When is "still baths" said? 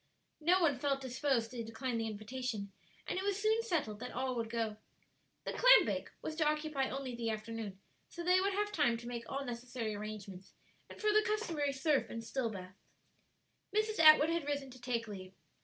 12.23-12.79